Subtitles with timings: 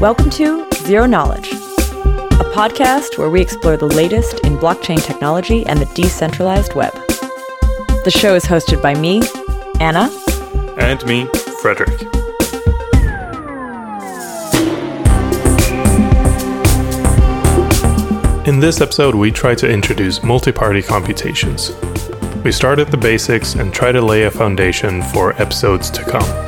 [0.00, 5.78] Welcome to Zero Knowledge, a podcast where we explore the latest in blockchain technology and
[5.78, 6.92] the decentralized web.
[8.04, 9.22] The show is hosted by me,
[9.80, 10.10] Anna,
[10.78, 11.26] and me,
[11.62, 12.02] Frederick.
[18.46, 21.72] In this episode, we try to introduce multi party computations.
[22.44, 26.43] We start at the basics and try to lay a foundation for episodes to come.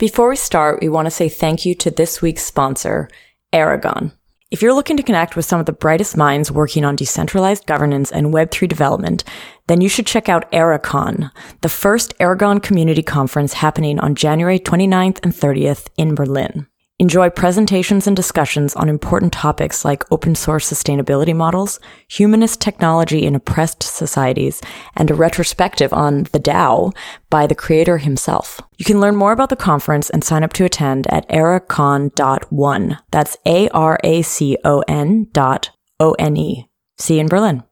[0.00, 3.10] Before we start, we want to say thank you to this week's sponsor,
[3.52, 4.12] Aragon.
[4.50, 8.10] If you're looking to connect with some of the brightest minds working on decentralized governance
[8.10, 9.24] and Web3 development,
[9.66, 15.20] then you should check out Aracon, the first Aragon community conference happening on January 29th
[15.22, 16.66] and 30th in Berlin.
[17.00, 23.34] Enjoy presentations and discussions on important topics like open source sustainability models, humanist technology in
[23.34, 24.60] oppressed societies,
[24.94, 26.94] and a retrospective on the DAO
[27.30, 28.60] by the creator himself.
[28.76, 32.98] You can learn more about the conference and sign up to attend at aracon.one.
[33.10, 35.70] That's A-R-A-C-O-N dot
[36.00, 36.68] O-N-E.
[36.98, 37.62] See you in Berlin.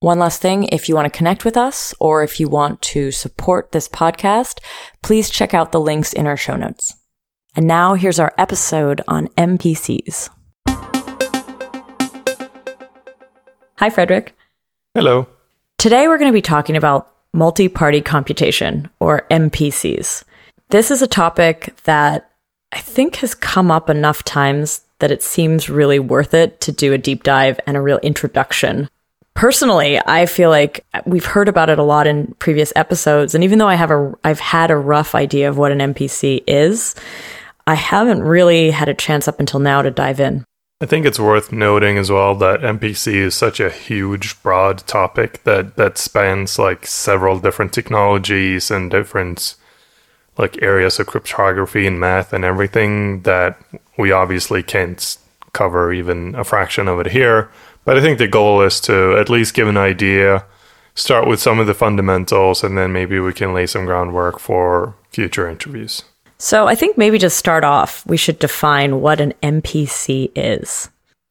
[0.00, 3.12] One last thing, if you want to connect with us or if you want to
[3.12, 4.58] support this podcast,
[5.04, 6.96] please check out the links in our show notes.
[7.54, 10.30] And now here's our episode on MPCs.
[13.76, 14.34] Hi, Frederick.
[14.94, 15.26] Hello.
[15.76, 20.24] Today we're going to be talking about multi party computation, or MPCs.
[20.70, 22.30] This is a topic that
[22.72, 26.92] I think has come up enough times that it seems really worth it to do
[26.92, 28.88] a deep dive and a real introduction.
[29.34, 33.58] Personally, I feel like we've heard about it a lot in previous episodes, and even
[33.58, 36.94] though I have a I've had a rough idea of what an MPC is,
[37.66, 40.44] I haven't really had a chance up until now to dive in.
[40.80, 45.44] I think it's worth noting as well that MPC is such a huge, broad topic
[45.44, 49.54] that that spans like several different technologies and different
[50.36, 53.62] like areas of cryptography and math and everything that
[53.96, 55.18] we obviously can't
[55.52, 57.48] cover even a fraction of it here.
[57.84, 60.44] But I think the goal is to at least give an idea,
[60.94, 64.96] start with some of the fundamentals, and then maybe we can lay some groundwork for
[65.10, 66.02] future interviews.
[66.42, 70.90] So I think maybe to start off, we should define what an MPC is.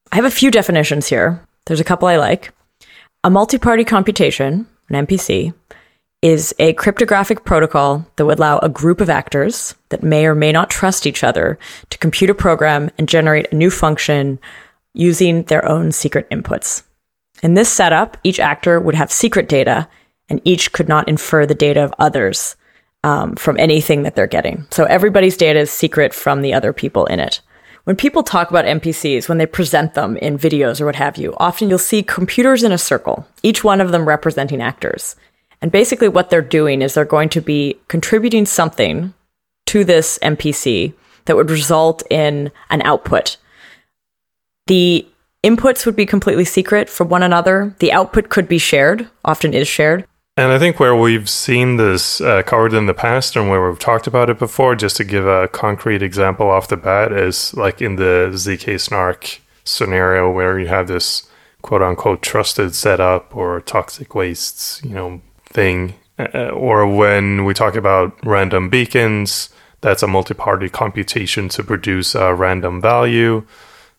[0.09, 1.45] I have a few definitions here.
[1.65, 2.53] There's a couple I like.
[3.25, 5.53] A multi party computation, an MPC,
[6.21, 10.53] is a cryptographic protocol that would allow a group of actors that may or may
[10.53, 14.39] not trust each other to compute a program and generate a new function
[14.93, 16.83] using their own secret inputs.
[17.43, 19.89] In this setup, each actor would have secret data,
[20.29, 22.55] and each could not infer the data of others
[23.03, 24.65] um, from anything that they're getting.
[24.71, 27.41] So everybody's data is secret from the other people in it.
[27.83, 31.33] When people talk about MPCs, when they present them in videos or what have you,
[31.37, 35.15] often you'll see computers in a circle, each one of them representing actors.
[35.61, 39.13] And basically, what they're doing is they're going to be contributing something
[39.67, 40.93] to this MPC
[41.25, 43.37] that would result in an output.
[44.67, 45.07] The
[45.43, 47.75] inputs would be completely secret from one another.
[47.79, 50.05] The output could be shared, often is shared,
[50.41, 53.77] and I think where we've seen this uh, covered in the past and where we've
[53.77, 57.79] talked about it before, just to give a concrete example off the bat, is like
[57.79, 61.29] in the ZK snark scenario where you have this
[61.61, 65.93] quote unquote trusted setup or toxic wastes, you know, thing.
[66.17, 69.49] Uh, or when we talk about random beacons,
[69.81, 73.45] that's a multi party computation to produce a random value.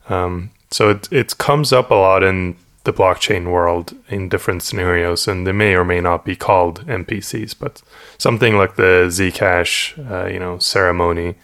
[0.08, 5.28] Um, so it, it comes up a lot in the blockchain world in different scenarios,
[5.28, 7.82] and they may or may not be called MPCs, but
[8.18, 11.36] something like the Zcash, uh, you know, ceremony,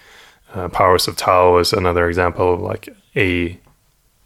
[0.55, 3.59] uh, Powers of Tau is another example of like a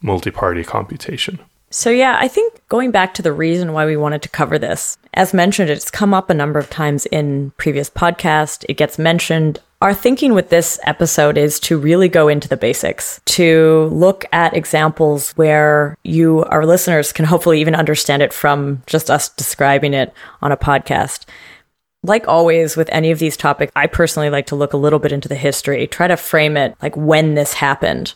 [0.01, 1.39] multi-party computation.
[1.71, 4.99] So yeah, I think going back to the reason why we wanted to cover this,
[5.15, 8.65] as mentioned, it's come up a number of times in previous podcasts.
[8.69, 13.21] It gets mentioned our thinking with this episode is to really go into the basics,
[13.25, 19.11] to look at examples where you, our listeners, can hopefully even understand it from just
[19.11, 21.25] us describing it on a podcast.
[22.05, 25.11] Like always with any of these topics, I personally like to look a little bit
[25.11, 28.15] into the history, try to frame it like when this happened.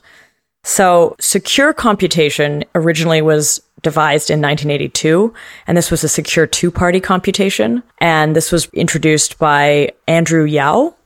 [0.62, 5.34] So, secure computation originally was devised in 1982,
[5.66, 7.82] and this was a secure two party computation.
[7.98, 10.96] And this was introduced by Andrew Yao,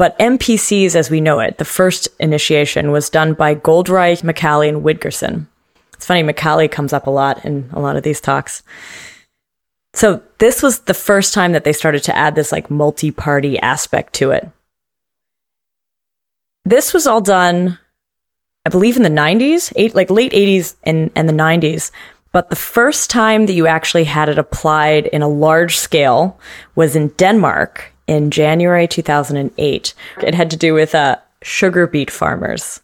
[0.00, 4.82] but MPCs as we know it, the first initiation was done by Goldreich, Micali, and
[4.82, 5.46] Wigderson.
[5.92, 8.62] It's funny, Micali comes up a lot in a lot of these talks.
[9.92, 14.14] So this was the first time that they started to add this like multi-party aspect
[14.14, 14.48] to it.
[16.64, 17.78] This was all done,
[18.64, 21.90] I believe, in the 90s, eight, like late 80s and, and the 90s.
[22.32, 26.40] But the first time that you actually had it applied in a large scale
[26.74, 29.94] was in Denmark in January 2008.
[30.20, 32.80] It had to do with uh, sugar beet farmers,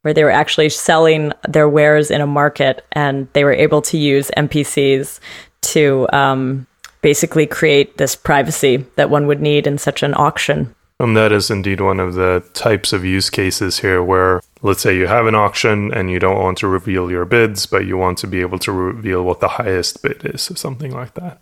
[0.00, 3.98] where they were actually selling their wares in a market and they were able to
[3.98, 5.20] use MPCs
[5.60, 6.66] to um,
[7.02, 10.74] basically create this privacy that one would need in such an auction.
[10.98, 14.96] And that is indeed one of the types of use cases here where, let's say,
[14.96, 18.16] you have an auction and you don't want to reveal your bids, but you want
[18.18, 21.38] to be able to reveal what the highest bid is, or something like that.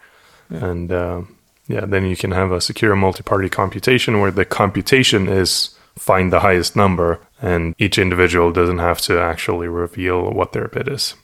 [0.50, 0.64] Yeah.
[0.64, 1.23] And uh,
[1.69, 6.32] yeah, then you can have a secure multi party computation where the computation is find
[6.32, 11.15] the highest number, and each individual doesn't have to actually reveal what their bid is.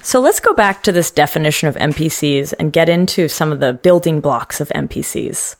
[0.00, 3.72] So let's go back to this definition of MPCs and get into some of the
[3.72, 5.56] building blocks of MPCs.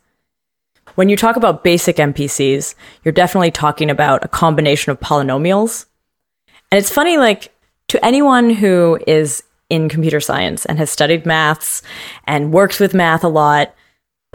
[0.95, 2.75] When you talk about basic MPCs,
[3.05, 5.87] you're definitely talking about a combination of polynomials.
[6.71, 7.53] And it's funny, like,
[7.89, 11.83] to anyone who is in computer science and has studied maths
[12.27, 13.75] and works with math a lot,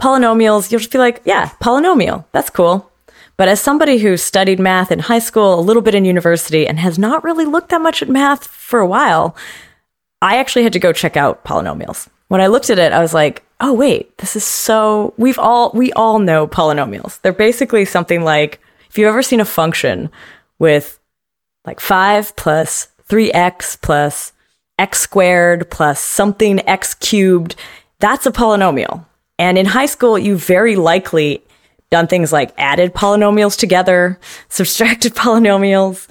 [0.00, 2.90] polynomials, you'll just be like, yeah, polynomial, that's cool.
[3.36, 6.78] But as somebody who studied math in high school, a little bit in university, and
[6.78, 9.36] has not really looked that much at math for a while,
[10.20, 12.08] I actually had to go check out polynomials.
[12.26, 15.70] When I looked at it, I was like, oh wait, this is so we've all
[15.72, 17.20] we all know polynomials.
[17.22, 18.60] They're basically something like
[18.90, 20.10] if you've ever seen a function
[20.58, 20.98] with
[21.64, 24.32] like 5 plus 3x plus
[24.78, 27.54] x squared plus something x cubed,
[28.00, 29.04] that's a polynomial.
[29.38, 31.42] And in high school, you very likely
[31.90, 34.18] done things like added polynomials together,
[34.48, 36.08] subtracted polynomials.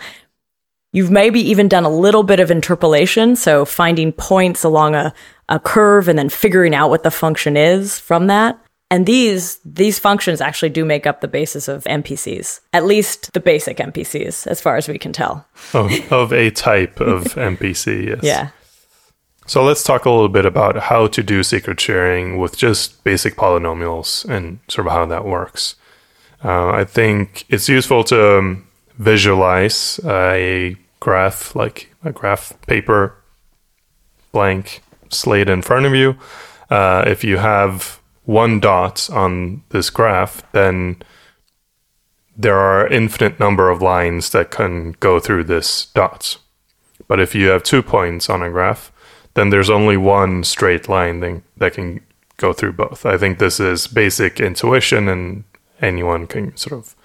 [0.93, 5.13] You've maybe even done a little bit of interpolation, so finding points along a
[5.49, 8.59] a curve and then figuring out what the function is from that.
[8.89, 13.41] And these these functions actually do make up the basis of MPCs, at least the
[13.41, 15.45] basic MPCs, as far as we can tell.
[15.73, 18.19] Of, of a type of MPC, yes.
[18.23, 18.49] Yeah.
[19.47, 23.37] So let's talk a little bit about how to do secret sharing with just basic
[23.37, 25.75] polynomials and sort of how that works.
[26.43, 28.67] Uh, I think it's useful to um,
[28.97, 33.15] visualize a graph, like a graph paper,
[34.33, 36.17] blank, slate in front of you.
[36.69, 41.01] Uh, if you have one dot on this graph, then
[42.35, 46.37] there are infinite number of lines that can go through this dot.
[47.07, 48.91] But if you have two points on a graph,
[49.37, 52.01] then there's only one straight line that can
[52.37, 53.05] go through both.
[53.05, 55.43] I think this is basic intuition, and
[55.79, 56.95] anyone can sort of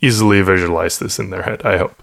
[0.00, 2.00] easily visualize this in their head, I hope.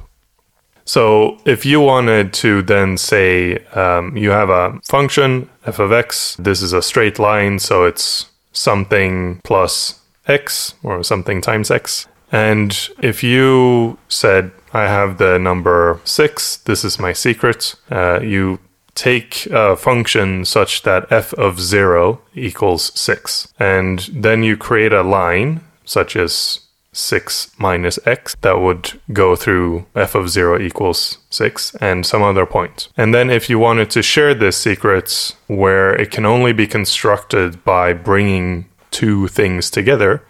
[0.84, 6.36] So if you wanted to then say um, you have a function f of x,
[6.36, 12.08] this is a straight line, so it's something plus x or something times x.
[12.30, 18.60] And if you said, I have the number six, this is my secret, uh, you
[18.96, 23.52] take a function such that f of zero equals six.
[23.60, 26.60] And then you create a line such as
[26.94, 32.46] 6 minus x that would go through f of 0 equals 6 and some other
[32.46, 32.90] point.
[32.98, 37.64] And then if you wanted to share this secret where it can only be constructed
[37.64, 40.24] by bringing two things together,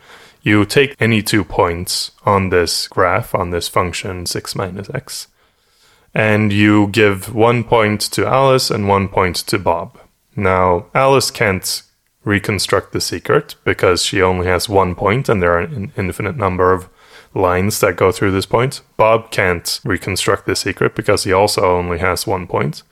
[0.44, 5.28] you take any two points on this graph, on this function 6 minus x,
[6.14, 10.00] and you give one point to Alice and one point to Bob.
[10.36, 11.84] Now, Alice can't
[12.24, 16.74] reconstruct the secret because she only has one point and there are an infinite number
[16.74, 16.90] of
[17.34, 18.82] lines that go through this point.
[18.98, 22.84] Bob can't reconstruct the secret because he also only has one point.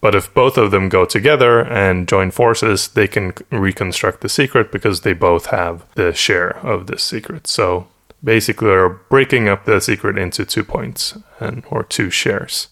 [0.00, 4.70] But if both of them go together and join forces, they can reconstruct the secret
[4.70, 7.48] because they both have the share of this secret.
[7.48, 7.88] So
[8.22, 12.68] basically, we're breaking up the secret into two points and or two shares.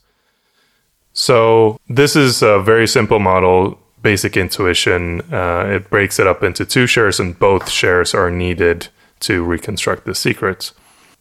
[1.13, 6.65] So this is a very simple model basic intuition, uh, it breaks it up into
[6.65, 8.87] two shares, and both shares are needed
[9.19, 10.71] to reconstruct the secret.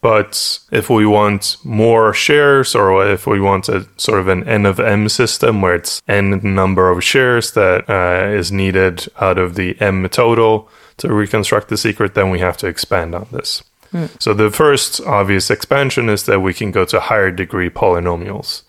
[0.02, 4.68] But if we want more shares, or if we want a sort of an n
[4.68, 9.56] of m system where it's n number of shares that uh, is needed out of
[9.56, 13.64] the m total to reconstruct the secret, then we have to expand on this.
[13.96, 14.22] Mm.
[14.22, 18.64] So the first obvious expansion is that we can go to higher degree polynomials.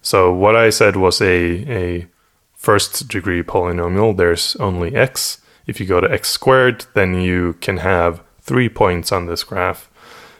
[0.00, 1.26] So what I said was a,
[1.70, 2.06] a
[2.54, 5.42] first degree polynomial, there's only x.
[5.66, 9.90] If you go to x squared, then you can have three points on this graph.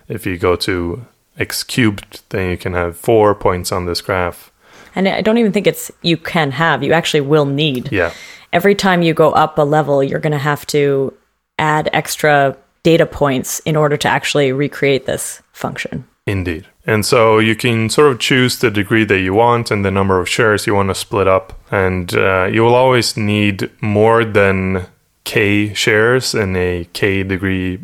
[0.09, 1.05] If you go to
[1.39, 4.51] x cubed, then you can have four points on this graph.
[4.95, 7.93] And I don't even think it's you can have, you actually will need.
[7.93, 8.13] Yeah.
[8.53, 11.13] Every time you go up a level, you're going to have to
[11.59, 16.05] add extra data points in order to actually recreate this function.
[16.27, 16.67] Indeed.
[16.87, 20.21] And so you can sort of choose the degree that you want and the number
[20.21, 21.59] of shares you want to split up.
[21.71, 24.87] And uh, you will always need more than
[25.25, 27.81] k shares in a k degree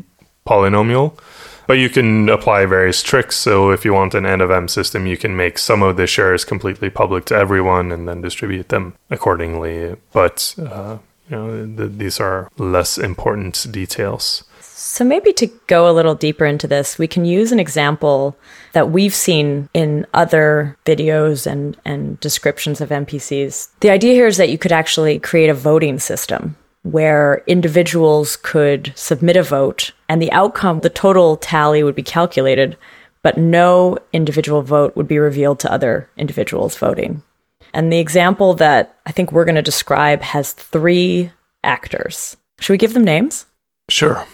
[0.47, 1.19] polynomial.
[1.67, 3.37] But you can apply various tricks.
[3.37, 6.07] So if you want an n of m system, you can make some of the
[6.07, 9.97] shares completely public to everyone and then distribute them accordingly.
[10.13, 10.99] But uh,
[11.29, 14.45] you know, th- these are less important details.
[14.79, 18.37] So, maybe to go a little deeper into this, we can use an example
[18.75, 23.71] that we've seen in other videos and, and descriptions of MPCs.
[23.81, 28.93] The idea here is that you could actually create a voting system where individuals could
[28.97, 32.77] submit a vote and the outcome, the total tally would be calculated,
[33.23, 37.23] but no individual vote would be revealed to other individuals voting.
[37.73, 41.33] And the example that I think we're going to describe has three
[41.65, 42.37] actors.
[42.61, 43.47] Should we give them names?
[43.89, 44.27] Sure.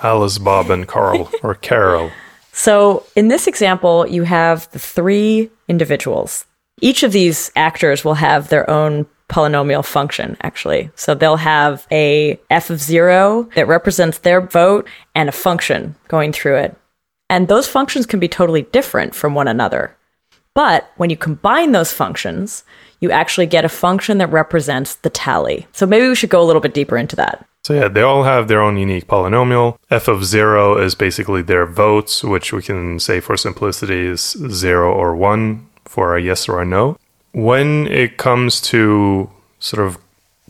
[0.00, 2.10] Alice, Bob, and Carl, or Carol.
[2.52, 6.44] So in this example, you have the three individuals.
[6.80, 10.90] Each of these actors will have their own polynomial function, actually.
[10.94, 16.32] So they'll have a f of zero that represents their vote and a function going
[16.32, 16.76] through it.
[17.30, 19.96] And those functions can be totally different from one another.
[20.54, 22.64] But when you combine those functions,
[23.00, 25.66] you actually get a function that represents the tally.
[25.72, 27.46] So maybe we should go a little bit deeper into that.
[27.64, 29.78] So yeah, they all have their own unique polynomial.
[29.90, 34.92] f of 0 is basically their votes, which we can say for simplicity is 0
[34.92, 36.98] or 1 for a yes or a no
[37.32, 39.98] when it comes to sort of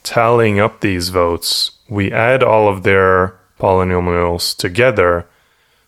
[0.03, 5.27] tallying up these votes, we add all of their polynomials together.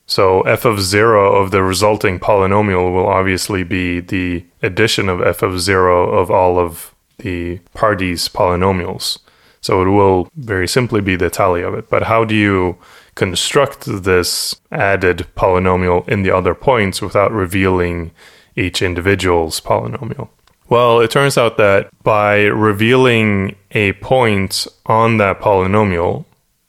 [0.07, 5.43] So f of 0 of the resulting polynomial will obviously be the addition of f
[5.43, 9.19] of 0 of all of the parties' polynomials.
[9.61, 11.89] So it will very simply be the tally of it.
[11.89, 12.77] But how do you
[13.15, 18.11] construct this added polynomial in the other points without revealing
[18.57, 20.29] each individual's polynomial?
[20.69, 26.25] Well, it turns out that by revealing a point on that polynomial,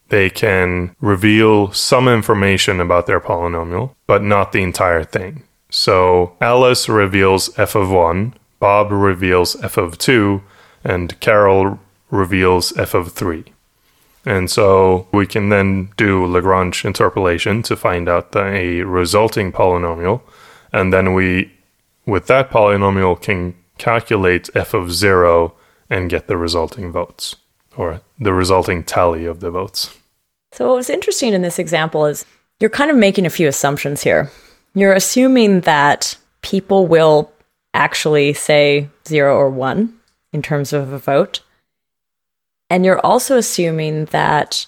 [0.09, 5.43] they can reveal some information about their polynomial, but not the entire thing.
[5.69, 10.41] So Alice reveals f of 1, Bob reveals f of 2,
[10.83, 11.79] and Carol
[12.11, 13.43] reveals f of 3.
[14.25, 20.21] And so we can then do Lagrange interpolation to find out the, a resulting polynomial.
[20.73, 21.51] And then we,
[22.05, 25.53] with that polynomial, can calculate f of 0
[25.89, 27.35] and get the resulting votes
[27.77, 29.95] or the resulting tally of the votes.
[30.51, 32.25] So, what was interesting in this example is
[32.59, 34.31] you're kind of making a few assumptions here.
[34.73, 37.31] You're assuming that people will
[37.73, 39.93] actually say 0 or 1
[40.31, 41.41] in terms of a vote.
[42.69, 44.65] And you're also assuming that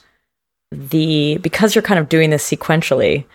[0.71, 3.25] the because you're kind of doing this sequentially,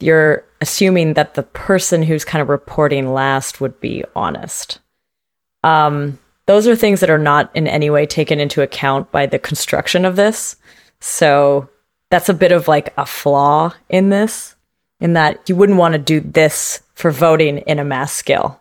[0.00, 4.78] you're assuming that the person who's kind of reporting last would be honest.
[5.64, 9.38] Um, those are things that are not in any way taken into account by the
[9.38, 10.56] construction of this.
[11.00, 11.68] So
[12.10, 14.54] that's a bit of like a flaw in this,
[15.00, 18.60] in that you wouldn't want to do this for voting in a mass scale.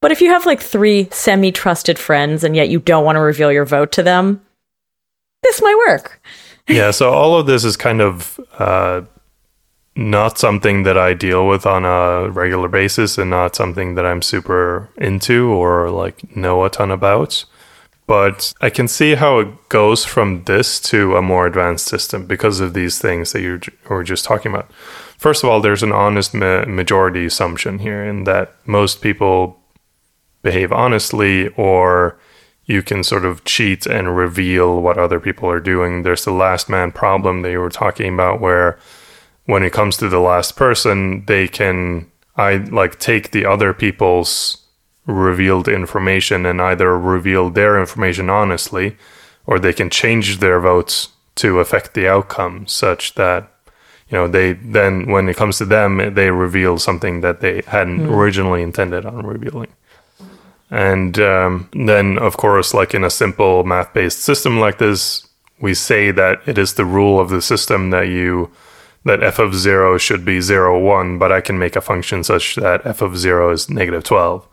[0.00, 3.20] But if you have like three semi trusted friends and yet you don't want to
[3.20, 4.44] reveal your vote to them,
[5.42, 6.20] this might work.
[6.68, 9.02] yeah, so all of this is kind of uh,
[9.94, 14.22] not something that I deal with on a regular basis and not something that I'm
[14.22, 17.44] super into or like know a ton about.
[18.06, 22.60] But I can see how it goes from this to a more advanced system because
[22.60, 24.70] of these things that you were just talking about.
[25.18, 29.60] First of all, there's an honest ma- majority assumption here in that most people
[30.42, 32.18] behave honestly or
[32.64, 36.02] you can sort of cheat and reveal what other people are doing.
[36.02, 38.78] There's the last man problem that you were talking about where
[39.46, 44.58] when it comes to the last person, they can I like take the other people's
[45.06, 48.96] revealed information and either reveal their information honestly,
[49.46, 53.48] or they can change their votes to affect the outcome such that
[54.08, 58.00] you know they then when it comes to them they reveal something that they hadn't
[58.00, 58.10] mm.
[58.10, 59.72] originally intended on revealing
[60.70, 65.26] and um, then of course like in a simple math-based system like this
[65.60, 68.50] we say that it is the rule of the system that you
[69.04, 72.56] that f of 0 should be 0, 1, but I can make a function such
[72.56, 74.46] that f of 0 is negative 12.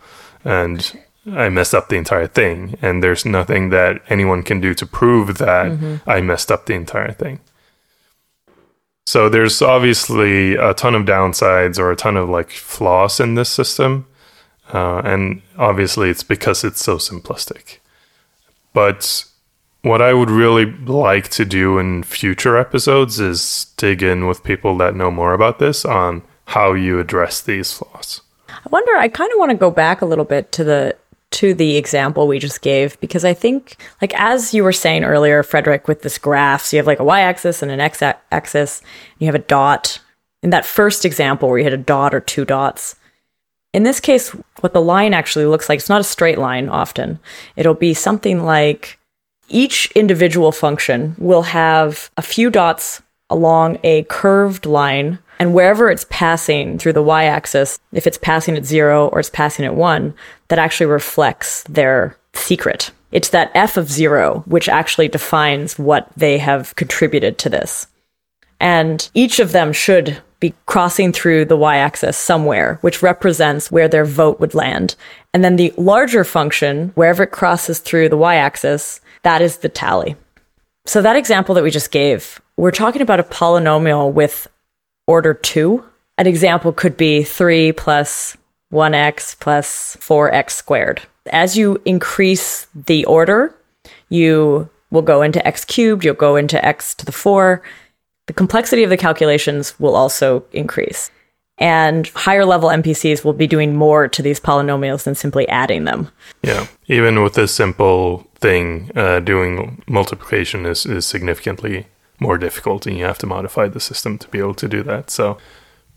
[0.44, 1.00] And
[1.32, 2.78] I messed up the entire thing.
[2.82, 6.10] And there's nothing that anyone can do to prove that mm-hmm.
[6.10, 7.40] I messed up the entire thing.
[9.06, 13.50] So there's obviously a ton of downsides or a ton of like flaws in this
[13.50, 14.06] system.
[14.72, 17.80] Uh, and obviously it's because it's so simplistic.
[18.74, 19.26] But
[19.82, 24.78] what I would really like to do in future episodes is dig in with people
[24.78, 28.22] that know more about this on how you address these flaws.
[28.50, 28.96] I wonder.
[28.96, 30.98] I kind of want to go back a little bit to the
[31.32, 35.44] to the example we just gave because I think, like as you were saying earlier,
[35.44, 38.82] Frederick, with this graph, so you have like a y-axis and an x-axis,
[39.20, 40.00] you have a dot.
[40.42, 42.96] In that first example where you had a dot or two dots,
[43.74, 44.30] in this case,
[44.62, 47.20] what the line actually looks like, it's not a straight line often.
[47.56, 48.99] It'll be something like
[49.50, 56.06] each individual function will have a few dots along a curved line and wherever it's
[56.10, 60.14] passing through the y axis, if it's passing at zero or it's passing at one,
[60.50, 62.92] that actually reflects their secret.
[63.12, 67.88] It's that f of zero which actually defines what they have contributed to this.
[68.60, 73.88] And each of them should be crossing through the y axis somewhere, which represents where
[73.88, 74.96] their vote would land.
[75.34, 79.70] And then the larger function, wherever it crosses through the y axis, that is the
[79.70, 80.16] tally.
[80.86, 84.48] So, that example that we just gave, we're talking about a polynomial with
[85.08, 85.84] order 2.
[86.18, 88.36] An example could be 3 plus
[88.74, 91.02] 1x plus 4x squared.
[91.32, 93.56] As you increase the order,
[94.10, 97.62] you will go into x cubed, you'll go into x to the 4.
[98.28, 101.12] The complexity of the calculations will also increase.
[101.60, 106.10] And higher level MPCs will be doing more to these polynomials than simply adding them.
[106.42, 106.68] Yeah.
[106.88, 111.88] Even with this simple thing, uh, doing multiplication is, is significantly
[112.20, 115.10] more difficult and you have to modify the system to be able to do that.
[115.10, 115.38] So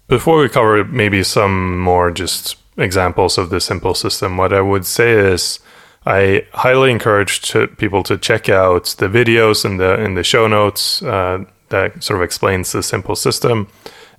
[0.09, 4.87] before we cover maybe some more just examples of the simple system, what I would
[4.87, 5.61] say is
[6.04, 10.49] I highly encourage to people to check out the videos in the in the show
[10.49, 13.69] notes uh, that sort of explains the simple system,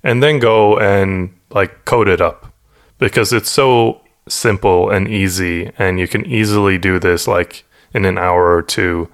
[0.04, 2.52] and then go and like code it up
[2.98, 8.18] because it's so simple and easy, and you can easily do this like in an
[8.18, 9.08] hour or two,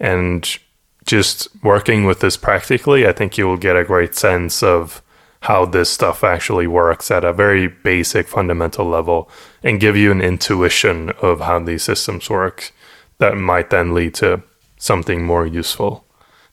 [0.00, 0.58] and
[1.06, 5.02] just working with this practically, I think you will get a great sense of
[5.40, 9.30] how this stuff actually works at a very basic fundamental level
[9.62, 12.72] and give you an intuition of how these systems work
[13.18, 14.42] that might then lead to
[14.76, 16.04] something more useful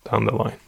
[0.09, 0.59] down the line.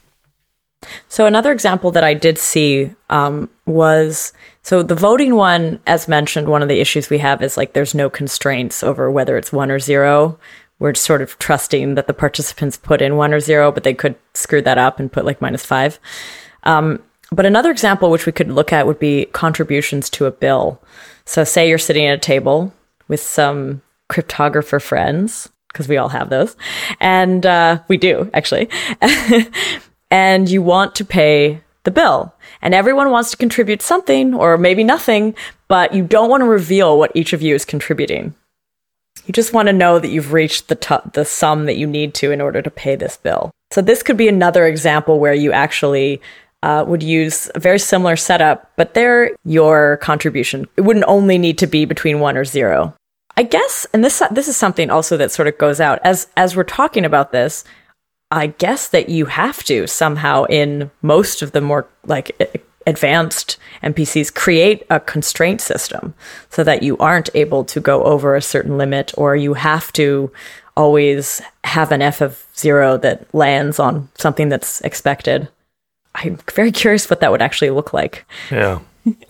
[1.08, 6.48] So another example that I did see um, was so the voting one, as mentioned,
[6.48, 9.72] one of the issues we have is like there's no constraints over whether it's one
[9.72, 10.40] or zero
[10.80, 14.16] we're sort of trusting that the participants put in one or zero, but they could
[14.34, 16.00] screw that up and put like minus five.
[16.64, 20.82] Um, but another example which we could look at would be contributions to a bill.
[21.26, 22.74] So, say you're sitting at a table
[23.08, 26.56] with some cryptographer friends, because we all have those,
[27.00, 28.70] and uh, we do actually,
[30.12, 32.34] and you want to pay the bill.
[32.62, 35.36] And everyone wants to contribute something or maybe nothing,
[35.68, 38.36] but you don't want to reveal what each of you is contributing.
[39.26, 42.14] You just want to know that you've reached the t- the sum that you need
[42.16, 43.52] to in order to pay this bill.
[43.72, 46.22] So this could be another example where you actually
[46.64, 51.58] uh, would use a very similar setup, but there your contribution it wouldn't only need
[51.60, 52.94] to be between one or zero.
[53.38, 56.56] I guess, and this this is something also that sort of goes out as as
[56.56, 57.64] we're talking about this.
[58.32, 64.34] I guess that you have to somehow in most of the more like advanced MPCs
[64.34, 66.14] create a constraint system
[66.50, 70.32] so that you aren't able to go over a certain limit or you have to
[70.78, 75.50] always have an f of zero that lands on something that's expected.
[76.16, 78.26] I'm very curious what that would actually look like.
[78.52, 78.80] Yeah.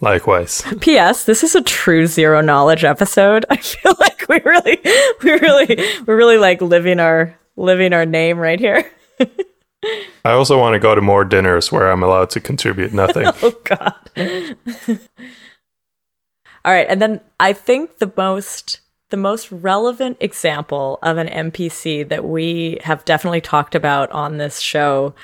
[0.02, 0.64] Likewise.
[0.82, 1.26] P.S.
[1.26, 3.46] This is a true zero knowledge episode.
[3.50, 4.80] I feel like we really,
[5.24, 8.90] we really, we're really like living our living our name right here.
[10.26, 13.28] I also want to go to more dinners where I'm allowed to contribute nothing.
[13.42, 13.94] oh God.
[16.66, 22.08] All right, and then I think the most the most relevant example of an MPC
[22.10, 25.16] that we have definitely talked about on this show,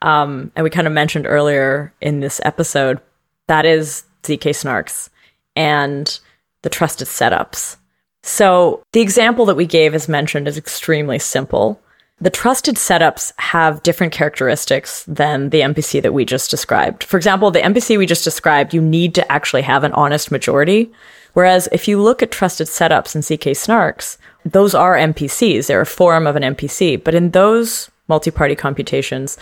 [0.00, 3.00] um, and we kind of mentioned earlier in this episode,
[3.48, 5.08] that is ZK snarks
[5.56, 6.20] and
[6.62, 7.78] the trusted setups.
[8.22, 11.80] So the example that we gave, as mentioned, is extremely simple.
[12.20, 17.02] The trusted setups have different characteristics than the MPC that we just described.
[17.02, 20.92] For example, the MPC we just described, you need to actually have an honest majority.
[21.32, 25.66] Whereas if you look at trusted setups and ZK snarks, those are MPCs.
[25.66, 27.02] They're a form of an MPC.
[27.02, 29.36] But in those multi-party computations,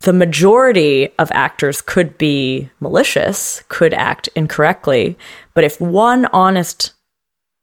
[0.00, 5.16] the majority of actors could be malicious, could act incorrectly.
[5.54, 6.94] But if one honest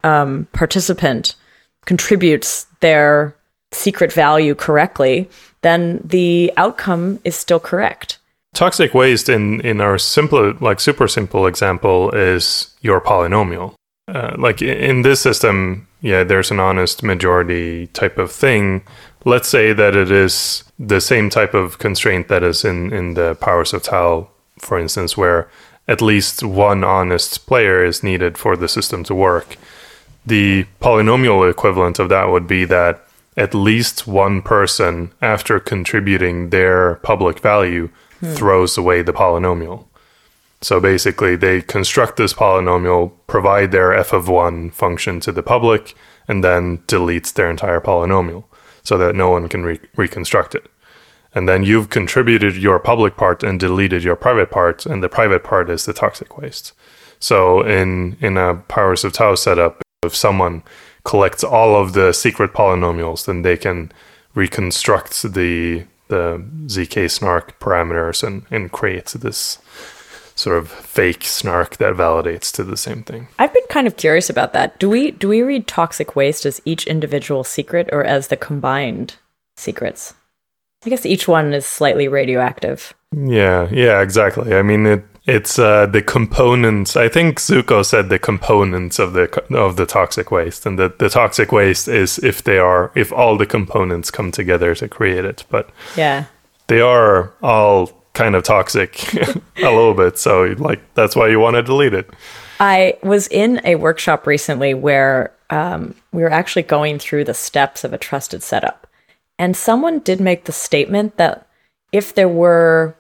[0.04, 1.36] um, participant
[1.86, 3.36] contributes their
[3.72, 5.30] secret value correctly,
[5.62, 8.18] then the outcome is still correct.
[8.54, 13.74] Toxic waste in, in our simple, like super simple example is your polynomial.
[14.08, 18.84] Uh, like in this system, yeah, there's an honest majority type of thing.
[19.24, 23.36] Let's say that it is the same type of constraint that is in, in the
[23.36, 24.28] powers of Tau,
[24.60, 25.50] for instance, where
[25.88, 29.58] at least one honest player is needed for the system to work.
[30.26, 33.06] The polynomial equivalent of that would be that
[33.38, 38.34] at least one person, after contributing their public value, hmm.
[38.34, 39.86] throws away the polynomial.
[40.62, 45.96] So basically, they construct this polynomial, provide their f of 1 function to the public,
[46.28, 48.44] and then deletes their entire polynomial
[48.84, 50.70] so that no one can re- reconstruct it.
[51.34, 55.44] And then you've contributed your public part and deleted your private part, and the private
[55.44, 56.74] part is the toxic waste.
[57.20, 60.64] So in in a powers of tau setup, if someone
[61.04, 63.92] collects all of the secret polynomials, then they can
[64.34, 69.60] reconstruct the the zk snark parameters and, and create this
[70.36, 73.30] sort of fake snark that validates to the same thing.
[73.40, 74.78] I've been kind of curious about that.
[74.80, 79.16] Do we do we read toxic waste as each individual secret or as the combined
[79.56, 80.16] secrets?
[80.84, 82.94] I guess each one is slightly radioactive.
[83.16, 84.56] Yeah, yeah, exactly.
[84.56, 86.96] I mean, it it's uh, the components.
[86.98, 91.10] I think Zooko said the components of the of the toxic waste, and that the
[91.10, 95.44] toxic waste is if they are if all the components come together to create it.
[95.50, 96.26] But Yeah.
[96.68, 99.14] they are all kind of toxic
[99.58, 100.18] a little bit.
[100.18, 102.10] So like that's why you want to delete it.
[102.60, 107.84] I was in a workshop recently where um, we were actually going through the steps
[107.84, 108.88] of a trusted setup.
[109.40, 111.48] And someone did make the statement that
[111.92, 112.96] if there were,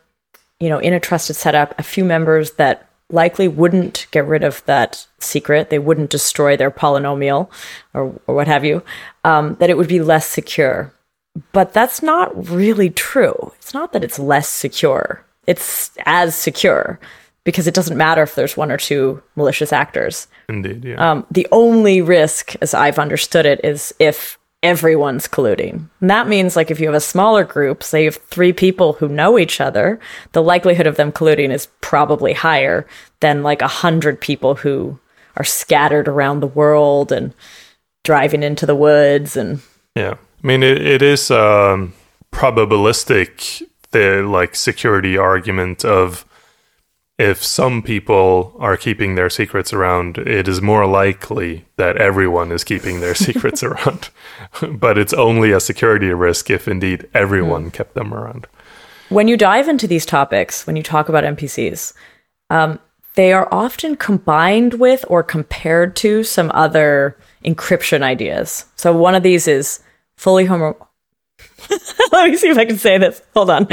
[0.61, 4.63] you know, in a trusted setup, a few members that likely wouldn't get rid of
[4.65, 7.49] that secret, they wouldn't destroy their polynomial
[7.93, 8.83] or, or what have you,
[9.23, 10.93] um, that it would be less secure.
[11.51, 13.51] But that's not really true.
[13.57, 16.99] It's not that it's less secure, it's as secure
[17.43, 20.27] because it doesn't matter if there's one or two malicious actors.
[20.47, 21.11] Indeed, yeah.
[21.11, 25.89] Um, the only risk, as I've understood it, is if everyone's colluding.
[25.99, 28.93] And that means, like, if you have a smaller group, say you have three people
[28.93, 29.99] who know each other,
[30.33, 32.85] the likelihood of them colluding is probably higher
[33.19, 34.99] than like a hundred people who
[35.37, 37.33] are scattered around the world and
[38.03, 39.61] driving into the woods and
[39.95, 41.93] Yeah, I mean it, it is um,
[42.31, 46.25] probabilistic the like security argument of
[47.21, 52.63] if some people are keeping their secrets around, it is more likely that everyone is
[52.63, 54.09] keeping their secrets around.
[54.71, 58.47] but it's only a security risk if indeed everyone kept them around.
[59.09, 61.93] when you dive into these topics, when you talk about MPCs,
[62.49, 62.79] um,
[63.13, 68.65] they are often combined with or compared to some other encryption ideas.
[68.77, 69.79] So one of these is
[70.15, 70.87] fully homo.
[72.11, 73.21] Let me see if I can say this.
[73.35, 73.67] Hold on.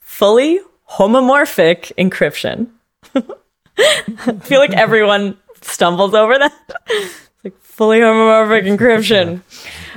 [0.00, 2.70] Fully homomorphic encryption.
[3.78, 6.52] I feel like everyone stumbles over that.
[6.88, 9.42] It's like fully homomorphic encryption.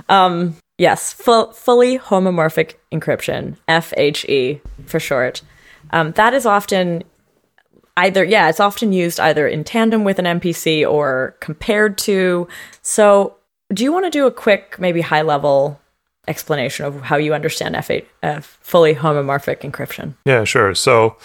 [0.09, 5.41] Um, yes, fu- fully homomorphic encryption, FHE for short.
[5.91, 7.03] Um, that is often
[7.97, 12.47] either, yeah, it's often used either in tandem with an MPC or compared to.
[12.81, 13.35] So,
[13.73, 15.79] do you want to do a quick, maybe high level
[16.27, 20.15] explanation of how you understand FHE, uh, fully homomorphic encryption?
[20.25, 20.73] Yeah, sure.
[20.75, 21.17] So,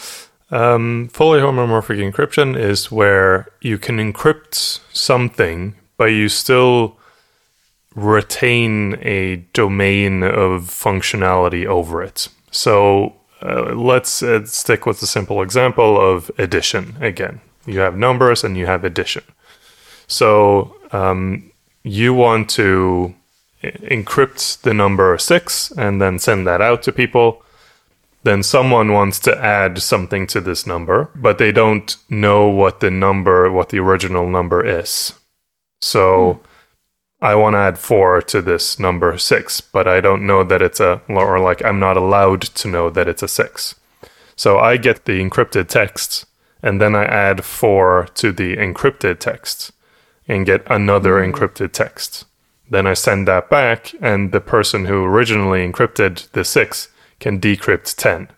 [0.50, 6.96] um, fully homomorphic encryption is where you can encrypt something, but you still
[7.94, 12.28] retain a domain of functionality over it.
[12.50, 17.40] So, uh, let's uh, stick with the simple example of addition again.
[17.66, 19.24] You have numbers and you have addition.
[20.06, 21.50] So, um,
[21.82, 23.14] you want to
[23.62, 27.43] encrypt the number six and then send that out to people
[28.24, 32.90] then someone wants to add something to this number, but they don't know what the
[32.90, 35.12] number, what the original number is.
[35.82, 36.40] So
[37.20, 40.80] I want to add four to this number six, but I don't know that it's
[40.80, 43.74] a, or like I'm not allowed to know that it's a six.
[44.36, 46.24] So I get the encrypted text,
[46.62, 49.70] and then I add four to the encrypted text
[50.26, 51.34] and get another mm-hmm.
[51.34, 52.24] encrypted text.
[52.70, 56.88] Then I send that back, and the person who originally encrypted the six
[57.20, 58.28] can decrypt 10.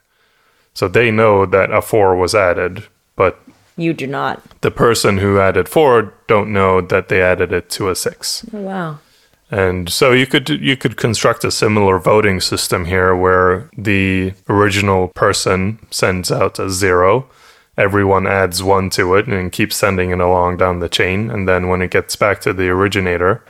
[0.74, 2.84] So they know that a 4 was added,
[3.16, 3.38] but
[3.76, 4.42] You do not.
[4.60, 8.46] the person who added 4 don't know that they added it to a 6.
[8.52, 8.98] Oh, wow.
[9.50, 15.08] And so you could you could construct a similar voting system here where the original
[15.14, 17.26] person sends out a 0,
[17.78, 21.68] everyone adds 1 to it and keeps sending it along down the chain and then
[21.68, 23.44] when it gets back to the originator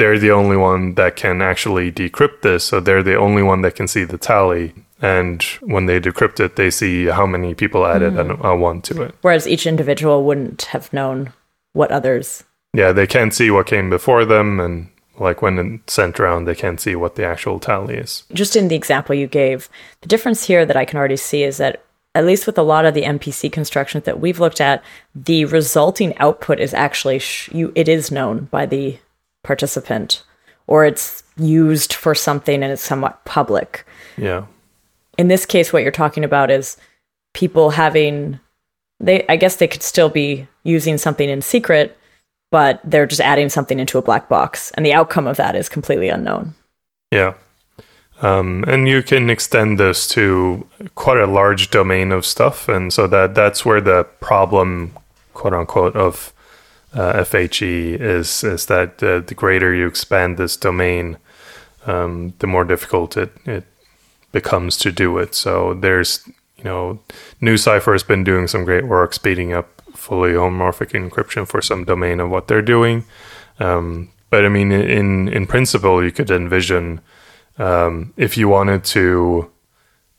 [0.00, 3.74] they're the only one that can actually decrypt this, so they're the only one that
[3.74, 4.72] can see the tally.
[5.02, 8.30] And when they decrypt it, they see how many people added hmm.
[8.42, 9.14] a, a one to it.
[9.20, 11.34] Whereas each individual wouldn't have known
[11.74, 12.44] what others.
[12.72, 16.54] Yeah, they can't see what came before them, and like when it's sent around, they
[16.54, 18.24] can't see what the actual tally is.
[18.32, 19.68] Just in the example you gave,
[20.00, 21.84] the difference here that I can already see is that
[22.14, 24.82] at least with a lot of the MPC constructions that we've looked at,
[25.14, 27.70] the resulting output is actually sh- you.
[27.74, 28.98] It is known by the
[29.42, 30.22] participant,
[30.66, 33.86] or it's used for something and it's somewhat public.
[34.16, 34.46] Yeah.
[35.18, 36.76] In this case, what you're talking about is
[37.34, 38.40] people having
[38.98, 39.26] they.
[39.28, 41.98] I guess they could still be using something in secret,
[42.50, 45.68] but they're just adding something into a black box, and the outcome of that is
[45.68, 46.54] completely unknown.
[47.10, 47.34] Yeah.
[48.22, 53.06] Um, and you can extend this to quite a large domain of stuff, and so
[53.06, 54.92] that that's where the problem,
[55.32, 56.32] quote unquote, of
[56.94, 61.18] uh, FHE is is that uh, the greater you expand this domain,
[61.86, 63.64] um, the more difficult it it
[64.32, 65.34] becomes to do it.
[65.34, 66.28] So there's
[66.60, 67.00] you know,
[67.40, 72.20] NuCypher has been doing some great work speeding up fully homomorphic encryption for some domain
[72.20, 73.04] of what they're doing.
[73.58, 77.00] Um, but I mean, in in principle, you could envision
[77.58, 79.50] um, if you wanted to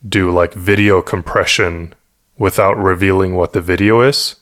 [0.08, 1.94] do like video compression
[2.38, 4.36] without revealing what the video is,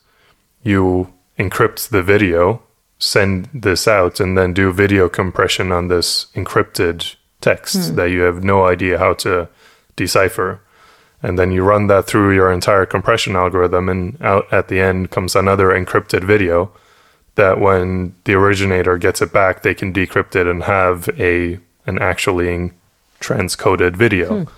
[0.63, 2.61] you encrypt the video,
[2.99, 7.95] send this out, and then do video compression on this encrypted text hmm.
[7.95, 9.47] that you have no idea how to
[9.95, 10.61] decipher.
[11.23, 15.11] And then you run that through your entire compression algorithm, and out at the end
[15.11, 16.71] comes another encrypted video
[17.35, 21.97] that when the originator gets it back, they can decrypt it and have a an
[21.99, 22.71] actually
[23.19, 24.43] transcoded video.
[24.43, 24.53] Hmm.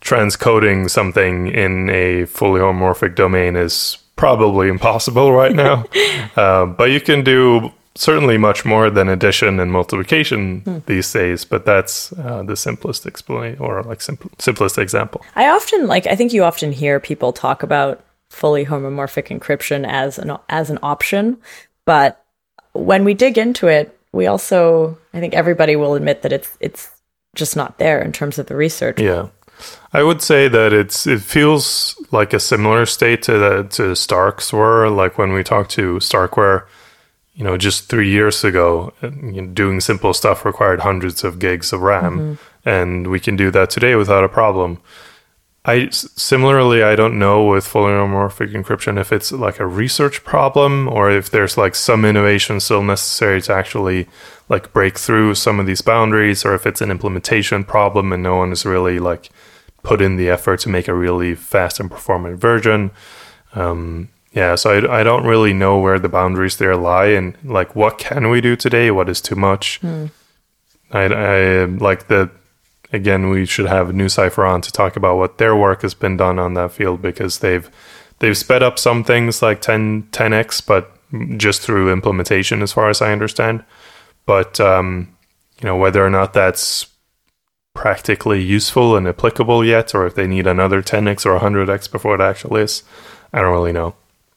[0.00, 5.84] Transcoding something in a fully homomorphic domain is probably impossible right now,
[6.36, 11.44] uh, but you can do certainly much more than addition and multiplication these days.
[11.44, 15.22] But that's uh, the simplest explanation, or like simple, simplest example.
[15.36, 20.18] I often like I think you often hear people talk about fully homomorphic encryption as
[20.18, 21.38] an as an option,
[21.84, 22.24] but
[22.72, 26.90] when we dig into it, we also I think everybody will admit that it's it's
[27.34, 29.00] just not there in terms of the research.
[29.00, 29.28] Yeah.
[29.92, 34.52] I would say that it's it feels like a similar state to the to Starks
[34.52, 34.88] were.
[34.88, 36.66] Like when we talked to Starkware,
[37.34, 41.72] you know, just three years ago, you know, doing simple stuff required hundreds of gigs
[41.72, 42.68] of RAM, mm-hmm.
[42.68, 44.78] and we can do that today without a problem.
[45.64, 50.88] I similarly, I don't know with fully homomorphic encryption if it's like a research problem
[50.88, 54.08] or if there's like some innovation still necessary to actually
[54.48, 58.36] like break through some of these boundaries, or if it's an implementation problem and no
[58.36, 59.30] one is really like
[59.82, 62.90] put in the effort to make a really fast and performant version.
[63.54, 67.76] Um, yeah, so I, I don't really know where the boundaries there lie, and like
[67.76, 68.90] what can we do today?
[68.90, 69.80] What is too much?
[70.90, 72.30] I, I like the
[72.92, 73.28] again.
[73.28, 76.54] We should have NuCypher on to talk about what their work has been done on
[76.54, 77.68] that field because they've
[78.20, 80.96] they've sped up some things like 10 10x, but
[81.36, 83.64] just through implementation, as far as I understand.
[84.24, 85.14] But um,
[85.60, 86.86] you know whether or not that's
[87.74, 92.20] practically useful and applicable yet, or if they need another 10x or 100x before it
[92.20, 92.82] actually is,
[93.32, 93.94] I don't really know.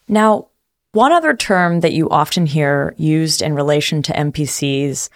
[0.07, 0.47] Now,
[0.93, 5.09] one other term that you often hear used in relation to MPCs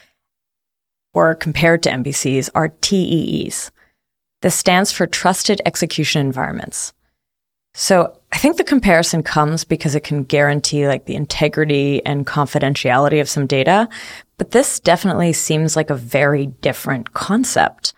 [1.14, 3.72] or compared to MPCs are TEEs.
[4.42, 6.94] This stands for Trusted Execution Environments.
[7.74, 13.22] So I think the comparison comes because it can guarantee like the integrity and confidentiality
[13.22, 13.88] of some data,
[14.38, 17.94] but this definitely seems like a very different concept.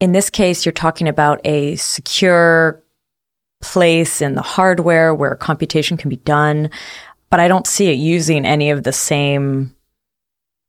[0.00, 2.82] In this case, you're talking about a secure
[3.60, 6.70] place in the hardware where computation can be done,
[7.30, 9.74] but I don't see it using any of the same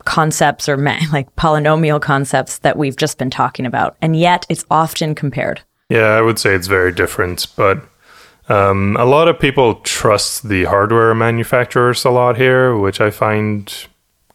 [0.06, 0.78] concepts or
[1.12, 3.98] like polynomial concepts that we've just been talking about.
[4.02, 5.62] And yet it's often compared.
[5.90, 7.84] Yeah, I would say it's very different, but
[8.48, 13.72] um, a lot of people trust the hardware manufacturers a lot here, which I find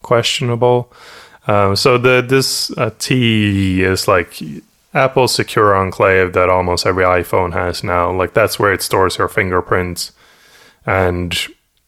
[0.02, 0.92] questionable.
[1.46, 4.40] Uh, so the this uh, T is like
[4.92, 8.12] Apple's secure enclave that almost every iPhone has now.
[8.12, 10.12] Like that's where it stores your fingerprints,
[10.86, 11.36] and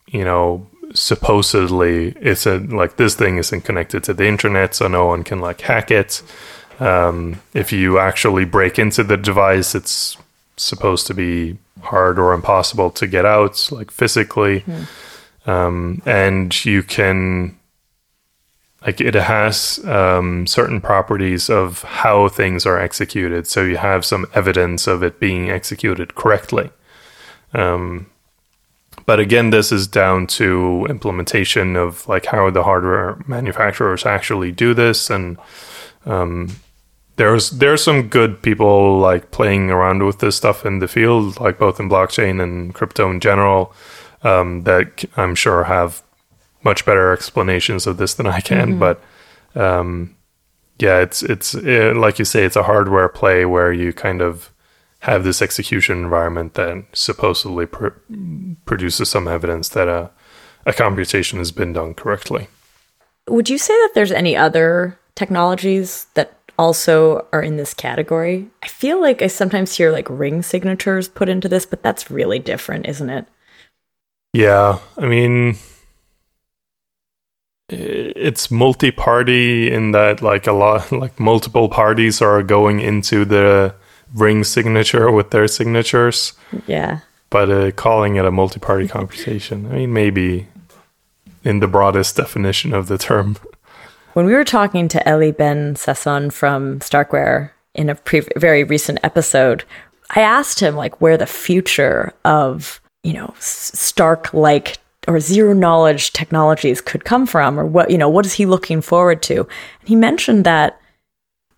[0.06, 5.06] you know supposedly it's a like this thing isn't connected to the internet, so no
[5.06, 6.22] one can like hack it.
[6.80, 10.16] Um, if you actually break into the device, it's
[10.56, 14.64] supposed to be hard or impossible to get out, like physically.
[15.46, 17.58] Um, and you can,
[18.84, 23.46] like, it has um, certain properties of how things are executed.
[23.46, 26.70] So you have some evidence of it being executed correctly.
[27.54, 28.06] Um,
[29.06, 34.74] but again, this is down to implementation of like how the hardware manufacturers actually do
[34.74, 35.38] this and
[36.06, 36.48] um,
[37.16, 41.58] there's there's some good people like playing around with this stuff in the field, like
[41.58, 43.74] both in blockchain and crypto in general,
[44.22, 46.01] um, that i'm sure have
[46.64, 48.78] much better explanations of this than I can.
[48.78, 49.00] But
[49.54, 50.16] um,
[50.78, 54.50] yeah, it's it's uh like you say, it's a hardware play where you kind of
[55.00, 57.88] have this execution environment that supposedly pr-
[58.64, 60.10] produces some evidence that a,
[60.64, 62.46] a computation has been done correctly.
[63.28, 68.48] Would you say that there's any other technologies that also are in this category?
[68.62, 72.38] I feel like I sometimes hear like ring signatures put into this, but that's really
[72.38, 73.26] different, isn't it?
[74.32, 75.56] Yeah, I mean,
[77.72, 83.74] it's multi-party in that like a lot like multiple parties are going into the
[84.14, 86.34] ring signature with their signatures
[86.66, 87.00] Yeah.
[87.30, 90.48] but uh, calling it a multi-party computation i mean maybe
[91.44, 93.36] in the broadest definition of the term
[94.14, 98.98] When we were talking to Eli Ben Sasson from Starkware in a pre- very recent
[99.02, 99.64] episode,
[100.14, 104.76] I asked him like where the future of, you know, Stark like
[105.08, 108.80] or zero knowledge technologies could come from or what, you know, what is he looking
[108.80, 109.40] forward to?
[109.40, 110.80] And he mentioned that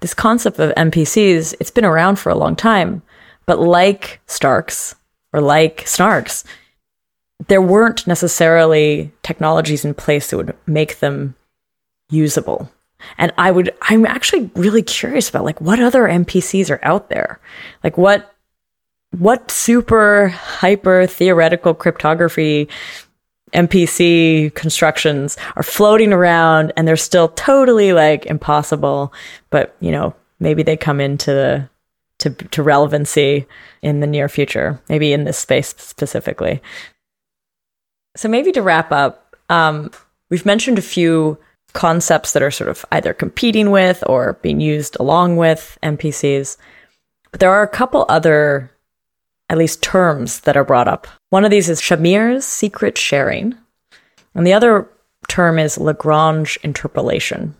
[0.00, 3.02] this concept of MPCs, it's been around for a long time,
[3.46, 4.94] but like Starks
[5.32, 6.44] or like Snarks,
[7.48, 11.34] there weren't necessarily technologies in place that would make them
[12.10, 12.70] usable.
[13.18, 17.38] And I would I'm actually really curious about like what other MPCs are out there.
[17.82, 18.34] Like what
[19.18, 22.68] what super hyper theoretical cryptography
[23.54, 29.12] MPC constructions are floating around and they're still totally like impossible,
[29.50, 31.68] but you know, maybe they come into the
[32.18, 33.46] to to relevancy
[33.82, 36.62] in the near future, maybe in this space specifically.
[38.16, 39.90] So maybe to wrap up, um,
[40.30, 41.38] we've mentioned a few
[41.74, 46.56] concepts that are sort of either competing with or being used along with MPCs.
[47.30, 48.70] But there are a couple other,
[49.48, 51.06] at least terms that are brought up.
[51.30, 53.54] One of these is Shamir's secret sharing,
[54.34, 54.88] and the other
[55.28, 57.54] term is Lagrange interpolation.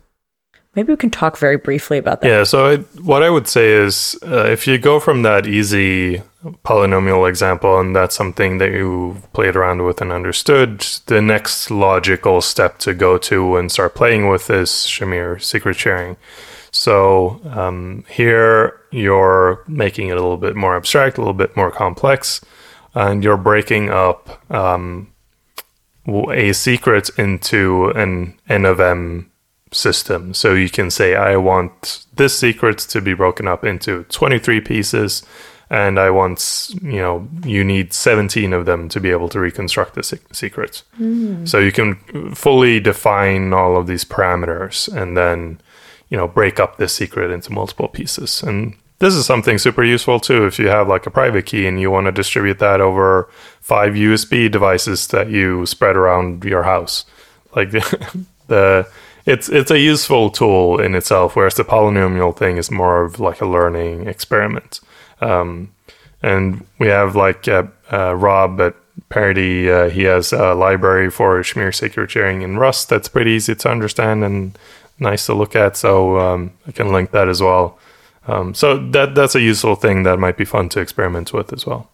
[0.75, 2.27] Maybe we can talk very briefly about that.
[2.27, 6.21] Yeah, so I, what I would say is uh, if you go from that easy
[6.65, 12.41] polynomial example and that's something that you played around with and understood, the next logical
[12.41, 16.17] step to go to and start playing with is Shamir secret sharing.
[16.71, 21.71] So um, here you're making it a little bit more abstract, a little bit more
[21.71, 22.41] complex,
[22.93, 25.11] and you're breaking up um,
[26.07, 29.31] a secret into an n of m
[29.71, 30.33] system.
[30.33, 35.23] So you can say, I want this secret to be broken up into 23 pieces,
[35.69, 39.95] and I want, you know, you need 17 of them to be able to reconstruct
[39.95, 40.83] the se- secret.
[41.45, 41.95] So you can
[42.35, 45.59] fully define all of these parameters and then,
[46.09, 48.43] you know, break up this secret into multiple pieces.
[48.43, 48.75] And
[49.05, 51.91] this is something super useful too if you have like a private key and you
[51.91, 53.29] want to distribute that over
[53.61, 57.05] five USB devices that you spread around your house.
[57.55, 57.69] Like
[58.47, 58.87] the
[59.27, 63.41] it's it's a useful tool in itself, whereas the polynomial thing is more of like
[63.41, 64.79] a learning experiment.
[65.21, 65.71] Um,
[66.23, 68.75] and we have like uh, uh, Rob at
[69.09, 69.69] Parity.
[69.69, 73.69] Uh, he has a library for Shamir secret sharing in Rust that's pretty easy to
[73.69, 74.57] understand and
[74.97, 75.77] nice to look at.
[75.77, 77.77] So um, I can link that as well.
[78.27, 81.65] Um, so that that's a useful thing that might be fun to experiment with as
[81.65, 81.89] well.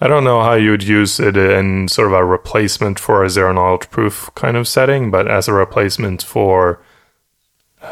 [0.00, 3.30] I don't know how you would use it in sort of a replacement for a
[3.30, 6.80] zero knowledge proof kind of setting, but as a replacement for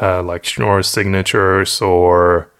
[0.01, 2.51] uh, like Schnorr signatures or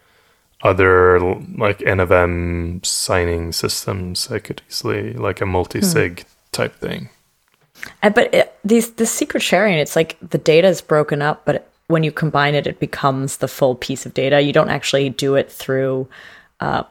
[0.62, 1.20] other
[1.58, 7.10] like N of M signing systems, I could easily like a multi sig type thing.
[8.04, 11.70] Uh, but it, these the secret sharing, it's like the data is broken up, but
[11.90, 14.42] when you combine it, it becomes the full piece of data.
[14.42, 16.08] You don't actually do it through
[16.60, 16.84] uh,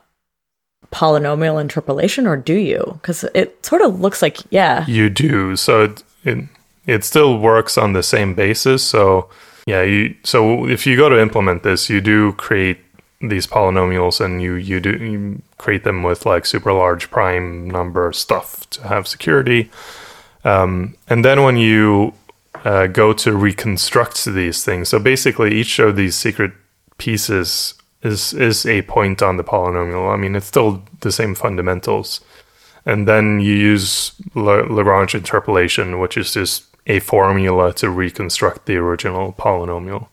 [0.93, 2.83] polynomial interpolation, or do you?
[3.01, 5.55] Because it sort of looks like yeah, You do.
[5.57, 6.45] So it, it
[6.87, 8.83] it still works on the same basis.
[8.83, 9.31] So
[9.67, 12.79] yeah, you so if you go to implement this, you do create
[13.21, 18.13] these polynomials and you you do you create them with like super large prime number
[18.13, 19.71] stuff to have security.
[20.45, 22.15] Um, and then when you
[22.65, 26.53] uh, go to reconstruct these things, so basically each of these secret
[26.99, 30.13] pieces is is a point on the polynomial.
[30.13, 32.21] I mean, it's still the same fundamentals.
[32.87, 38.77] And then you use La- Lagrange interpolation, which is just a formula to reconstruct the
[38.77, 40.09] original polynomial.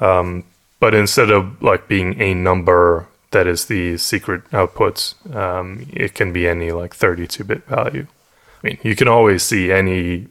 [0.00, 0.44] Um,
[0.80, 6.32] but instead of like being a number that is the secret output, um, it can
[6.32, 8.06] be any like 32 bit value.
[8.62, 10.26] I mean, you can always see any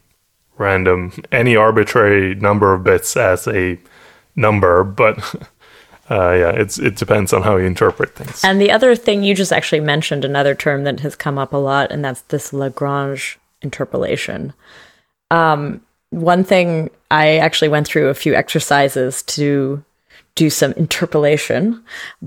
[0.57, 3.79] random, any arbitrary number of bits as a
[4.35, 5.17] number, but
[6.09, 8.43] uh, yeah, it's it depends on how you interpret things.
[8.43, 11.57] And the other thing you just actually mentioned another term that has come up a
[11.57, 14.53] lot, and that's this Lagrange interpolation.
[15.31, 19.83] Um, one thing I actually went through a few exercises to
[20.37, 21.83] do some interpolation.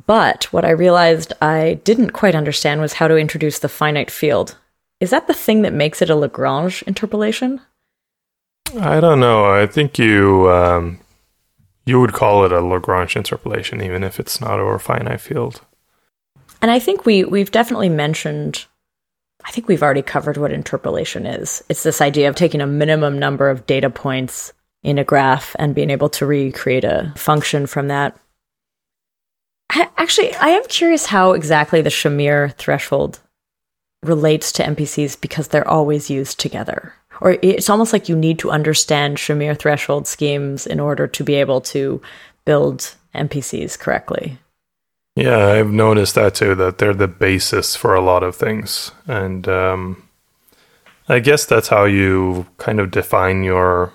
[0.06, 4.56] But what I realized I didn't quite understand was how to introduce the finite field.
[5.00, 7.60] Is that the thing that makes it a Lagrange interpolation?
[8.78, 9.46] I don't know.
[9.46, 11.00] I think you um,
[11.86, 15.60] you would call it a Lagrange interpolation, even if it's not over a finite field.
[16.62, 18.66] And I think we we've definitely mentioned.
[19.44, 21.62] I think we've already covered what interpolation is.
[21.70, 24.52] It's this idea of taking a minimum number of data points
[24.82, 28.18] in a graph and being able to recreate a function from that.
[29.70, 33.20] I, actually, I am curious how exactly the Shamir threshold
[34.02, 36.94] relates to MPCs because they're always used together.
[37.20, 41.34] Or it's almost like you need to understand Shamir threshold schemes in order to be
[41.34, 42.00] able to
[42.44, 44.38] build MPCs correctly.
[45.16, 48.92] Yeah, I've noticed that too, that they're the basis for a lot of things.
[49.06, 50.08] And um,
[51.08, 53.92] I guess that's how you kind of define your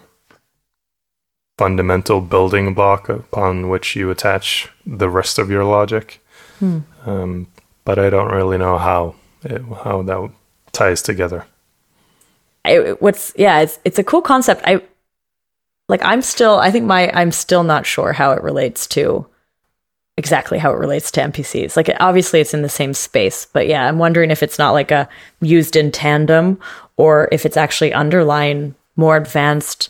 [1.57, 6.21] fundamental building block upon which you attach the rest of your logic.
[6.59, 6.80] Hmm.
[7.05, 7.47] Um,
[7.86, 10.32] but I don't really know how it, how that
[10.73, 11.45] ties together.
[12.66, 14.61] I, what's yeah, it's it's a cool concept.
[14.66, 14.82] I
[15.88, 19.28] like I'm still I think my I'm still not sure how it relates to
[20.18, 21.76] exactly how it relates to MPCs.
[21.76, 24.91] Like obviously it's in the same space, but yeah, I'm wondering if it's not like
[24.91, 25.09] a
[25.41, 26.59] used in tandem
[26.95, 29.89] or if it's actually underlying more advanced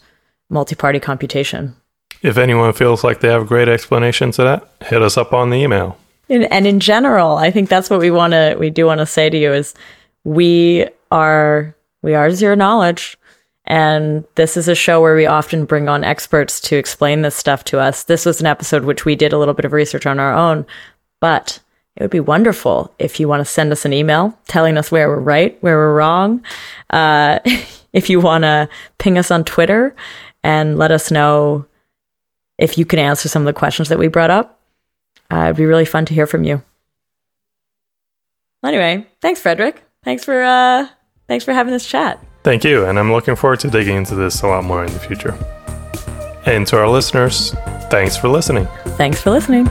[0.50, 1.76] multi-party computation.
[2.22, 5.58] If anyone feels like they have great explanations to that, hit us up on the
[5.58, 5.98] email.
[6.28, 9.06] And, and in general, I think that's what we want to we do want to
[9.06, 9.76] say to you is
[10.24, 11.75] we are
[12.06, 13.18] we are zero knowledge.
[13.66, 17.64] And this is a show where we often bring on experts to explain this stuff
[17.66, 18.04] to us.
[18.04, 20.68] This was an episode which we did a little bit of research on our own,
[21.20, 21.60] but
[21.96, 25.10] it would be wonderful if you want to send us an email telling us where
[25.10, 26.46] we're right, where we're wrong.
[26.92, 27.40] Uh,
[27.94, 29.96] if you want to ping us on Twitter
[30.44, 31.66] and let us know
[32.60, 34.60] if you can answer some of the questions that we brought up.
[35.32, 36.62] Uh, it'd be really fun to hear from you.
[38.64, 39.78] Anyway, thanks, Fredrik.
[40.04, 40.88] Thanks for uh,
[41.28, 42.24] thanks for having this chat.
[42.44, 45.00] Thank you, and I'm looking forward to digging into this a lot more in the
[45.00, 45.36] future.
[46.46, 47.52] And to our listeners,
[47.90, 48.68] thanks for listening.
[48.98, 49.68] Thanks for listening.